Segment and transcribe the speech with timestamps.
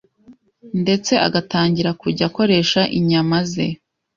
[0.81, 3.67] ndetse agatangira kujya akoresha inyama ze